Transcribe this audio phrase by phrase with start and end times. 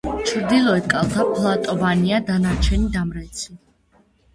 [0.29, 3.61] ჩრდილოეთი კალთა ფლატოვანია, დანარჩენი დამრეცი.